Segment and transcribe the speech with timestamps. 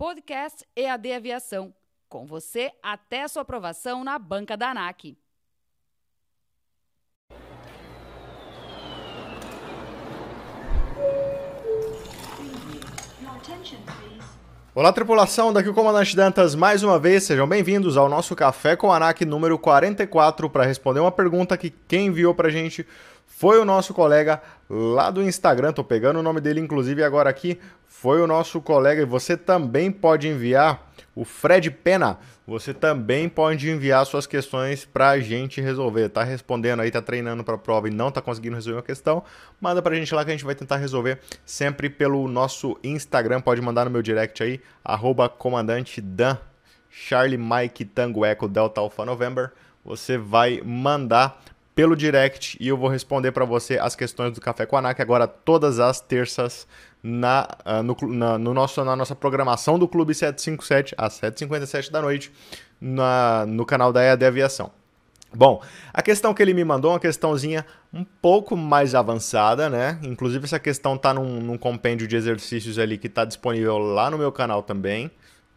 [0.00, 1.74] Podcast EAD Aviação.
[2.08, 5.14] Com você até sua aprovação na banca da ANAC.
[14.74, 18.90] Olá, tripulação, daqui o Comandante Dantas mais uma vez, sejam bem-vindos ao nosso Café com
[18.90, 22.86] ANAC número 44 para responder uma pergunta que quem enviou pra gente
[23.32, 27.58] foi o nosso colega lá do Instagram, tô pegando o nome dele inclusive agora aqui,
[27.86, 32.18] foi o nosso colega e você também pode enviar o Fred Pena.
[32.46, 36.08] Você também pode enviar suas questões para a gente resolver.
[36.08, 39.22] Tá respondendo aí, tá treinando para a prova e não tá conseguindo resolver uma questão?
[39.60, 43.40] Manda para a gente lá que a gente vai tentar resolver sempre pelo nosso Instagram.
[43.40, 46.36] Pode mandar no meu direct aí, arroba comandante Dan,
[46.90, 49.52] Charlie Mike Tango Echo Delta Alpha November.
[49.84, 51.40] Você vai mandar
[51.80, 55.00] pelo direct e eu vou responder para você as questões do Café com a ANAC
[55.00, 56.68] agora todas as terças
[57.02, 62.02] na, uh, no, na, no nosso, na nossa programação do Clube 757 às 7h57 da
[62.02, 62.30] noite
[62.78, 64.70] na, no canal da EAD Aviação.
[65.32, 69.98] Bom, a questão que ele me mandou é uma questãozinha um pouco mais avançada, né?
[70.02, 74.18] Inclusive essa questão tá num, num compêndio de exercícios ali que está disponível lá no
[74.18, 75.10] meu canal também,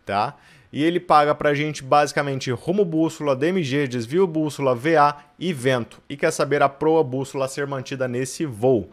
[0.06, 0.38] tá?
[0.74, 6.02] E ele paga pra gente basicamente rumo bússola, DMG, desvio bússola, VA e vento.
[6.10, 8.90] E quer saber a proa bússola ser mantida nesse voo.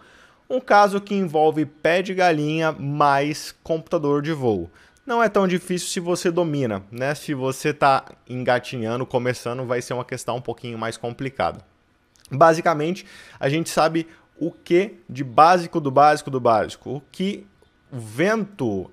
[0.48, 4.70] Um caso que envolve pé de galinha mais computador de voo.
[5.06, 7.14] Não é tão difícil se você domina, né?
[7.14, 11.64] Se você está engatinhando, começando, vai ser uma questão um pouquinho mais complicada.
[12.30, 13.06] Basicamente,
[13.40, 14.06] a gente sabe
[14.38, 16.96] o que de básico do básico do básico.
[16.96, 17.46] O que
[17.90, 18.90] o vento,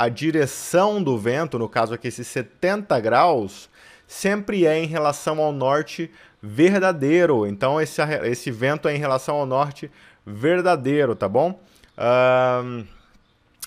[0.00, 3.68] a direção do vento, no caso aqui esses 70 graus,
[4.06, 6.10] sempre é em relação ao norte
[6.42, 7.46] verdadeiro.
[7.46, 9.90] Então esse, esse vento é em relação ao norte
[10.24, 11.60] verdadeiro, tá bom?
[11.98, 12.82] Uh,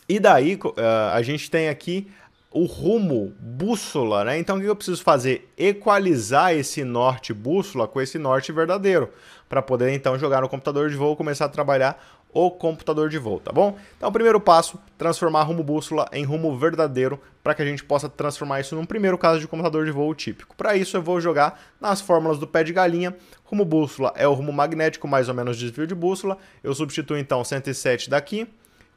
[0.09, 0.73] e daí uh,
[1.13, 2.09] a gente tem aqui
[2.49, 4.39] o rumo bússola, né?
[4.39, 5.53] Então o que eu preciso fazer?
[5.55, 9.07] Equalizar esse norte bússola com esse norte verdadeiro,
[9.47, 13.17] para poder então jogar no computador de voo e começar a trabalhar o computador de
[13.17, 13.77] voo, tá bom?
[13.95, 18.09] Então, o primeiro passo, transformar rumo bússola em rumo verdadeiro, para que a gente possa
[18.09, 20.55] transformar isso num primeiro caso de computador de voo típico.
[20.55, 23.15] Para isso, eu vou jogar nas fórmulas do pé de galinha.
[23.43, 26.37] Rumo bússola é o rumo magnético, mais ou menos desvio de bússola.
[26.63, 28.47] Eu substituo então 107 daqui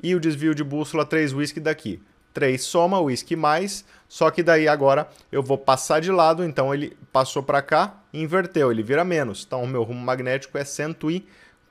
[0.02, 2.00] e o desvio de bússola 3 whisky daqui.
[2.32, 6.94] 3 soma, whisky mais, só que daí agora eu vou passar de lado, então ele
[7.10, 9.44] passou para cá, inverteu, ele vira menos.
[9.46, 11.26] Então o meu rumo magnético é 107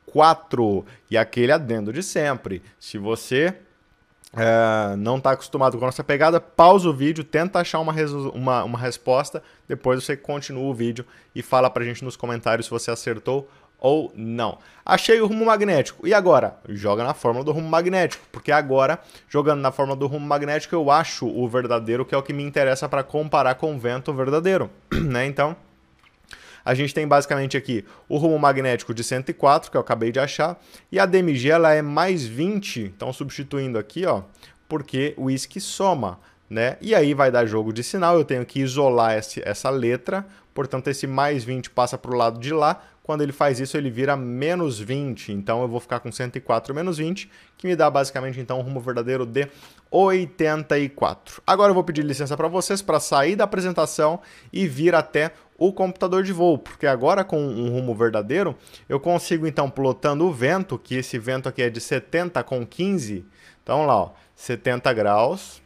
[0.08, 2.62] 4 e aquele adendo de sempre.
[2.80, 3.56] Se você
[4.36, 7.94] é, não está acostumado com a nossa pegada, pausa o vídeo, tenta achar uma,
[8.34, 12.66] uma, uma resposta, depois você continua o vídeo e fala para a gente nos comentários
[12.66, 13.50] se você acertou
[13.80, 14.58] ou não.
[14.86, 16.08] Achei o rumo magnético.
[16.08, 16.58] E agora?
[16.68, 19.00] Joga na fórmula do rumo magnético, porque agora,
[19.30, 22.44] jogando na fórmula do rumo magnético, eu acho o verdadeiro, que é o que me
[22.44, 25.26] interessa para comparar com o vento verdadeiro, né?
[25.26, 25.56] Então,
[26.66, 30.60] a gente tem basicamente aqui o rumo magnético de 104, que eu acabei de achar,
[30.92, 34.24] e a DMG ela é mais 20, então substituindo aqui, ó,
[34.68, 36.78] porque o ISC soma, né?
[36.82, 40.88] E aí vai dar jogo de sinal, eu tenho que isolar esse, essa letra, portanto
[40.88, 44.18] esse mais 20 passa para o lado de lá, quando ele faz isso ele vira
[44.18, 48.58] menos 20, então eu vou ficar com 104 menos 20, que me dá basicamente então
[48.58, 49.48] um rumo verdadeiro de
[49.92, 51.44] 84.
[51.46, 54.20] Agora eu vou pedir licença para vocês para sair da apresentação
[54.52, 58.56] e vir até o computador de voo, porque agora com um rumo verdadeiro,
[58.90, 63.26] eu consigo então plotando o vento, que esse vento aqui é de 70 com 15,
[63.64, 65.62] então lá, ó, 70 graus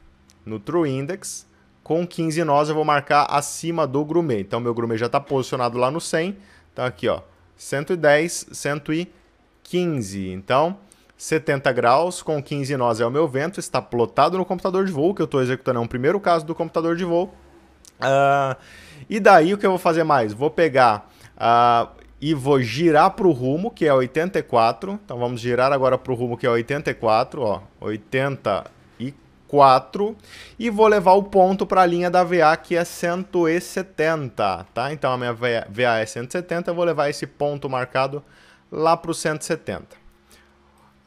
[0.45, 1.47] no True Index,
[1.83, 4.41] com 15 nós eu vou marcar acima do grumê.
[4.41, 6.37] Então meu grumê já está posicionado lá no 100,
[6.71, 7.21] então aqui ó,
[7.55, 10.77] 110, 115, então
[11.17, 15.15] 70 graus com 15 nós é o meu vento, está plotado no computador de voo,
[15.15, 17.33] que eu estou executando é um primeiro caso do computador de voo.
[17.99, 18.55] Uh,
[19.09, 20.33] e daí o que eu vou fazer mais?
[20.33, 21.89] Vou pegar uh,
[22.21, 24.99] e vou girar para o rumo, que é 84.
[25.03, 30.15] Então vamos girar agora para o rumo que é 84, ó, 84.
[30.57, 34.93] E vou levar o ponto para a linha da VA, que é 170, tá?
[34.93, 38.23] Então a minha VA é 170, eu vou levar esse ponto marcado
[38.71, 39.98] lá para o 170.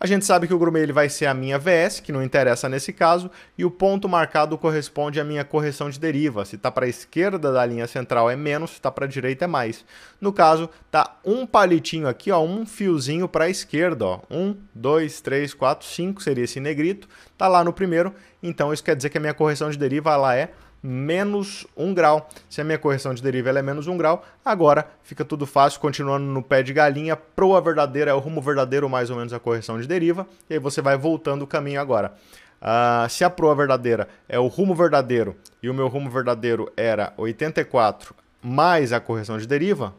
[0.03, 2.69] A gente sabe que o grumê ele vai ser a minha VS, que não interessa
[2.69, 6.45] nesse caso, e o ponto marcado corresponde à minha correção de deriva.
[6.45, 9.45] Se está para a esquerda da linha central é menos, se está para a direita
[9.45, 9.85] é mais.
[10.21, 14.05] No caso, tá um palitinho aqui, ó, um fiozinho para a esquerda.
[14.05, 14.21] Ó.
[14.29, 17.09] Um, dois, três, quatro, cinco seria esse negrito.
[17.39, 18.13] Tá lá no primeiro,
[18.43, 20.51] então isso quer dizer que a minha correção de deriva ela é
[20.83, 22.29] menos 1 grau.
[22.51, 26.25] Se a minha correção de deriva é menos 1 grau, agora fica tudo fácil, continuando
[26.25, 29.81] no pé de galinha, proa verdadeira é o rumo verdadeiro, mais ou menos a correção
[29.81, 32.13] de deriva, e aí você vai voltando o caminho agora.
[32.61, 37.13] Uh, se a proa verdadeira é o rumo verdadeiro e o meu rumo verdadeiro era
[37.17, 39.95] 84 mais a correção de deriva,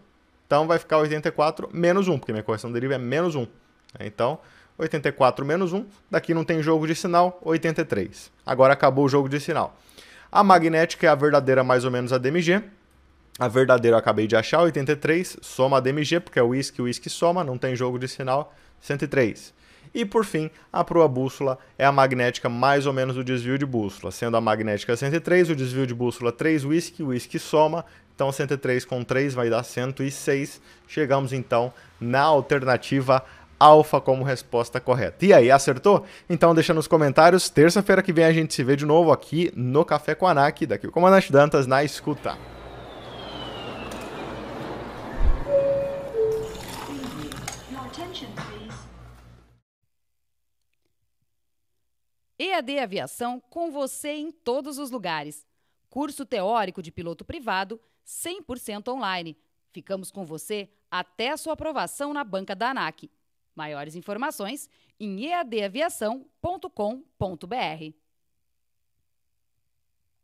[0.45, 3.47] então vai ficar 84 menos 1, porque minha correção de deriva é menos 1.
[3.99, 4.39] Então,
[4.77, 8.31] 84 menos 1, daqui não tem jogo de sinal, 83.
[8.45, 9.75] Agora acabou o jogo de sinal.
[10.35, 12.63] A magnética é a verdadeira mais ou menos a DMG.
[13.37, 17.43] A verdadeira eu acabei de achar, 83, soma a DMG, porque é whisky, whisky soma,
[17.43, 18.51] não tem jogo de sinal,
[18.81, 19.53] 103.
[19.93, 23.65] E por fim, a proa bússola é a magnética mais ou menos o desvio de
[23.67, 28.85] bússola, sendo a magnética 103, o desvio de bússola 3 whisky, whisky soma, então 103
[28.85, 30.59] com 3 vai dar 106.
[30.87, 31.71] Chegamos então
[32.01, 33.23] na alternativa
[33.63, 35.25] alfa como resposta correta.
[35.25, 36.05] E aí, acertou?
[36.29, 37.49] Então deixa nos comentários.
[37.49, 40.65] Terça-feira que vem a gente se vê de novo aqui no Café com a ANAC,
[40.65, 42.37] daqui o Comandante Dantas na escuta.
[52.37, 55.47] EAD Aviação com você em todos os lugares.
[55.89, 59.37] Curso teórico de piloto privado 100% online.
[59.71, 63.09] Ficamos com você até a sua aprovação na banca da ANAC.
[63.55, 64.69] Maiores informações
[64.99, 68.02] em eadaviação.com.br.